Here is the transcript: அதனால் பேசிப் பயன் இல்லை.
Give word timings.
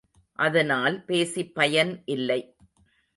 அதனால் 0.39 1.05
பேசிப் 1.05 1.55
பயன் 1.55 2.01
இல்லை. 2.05 2.39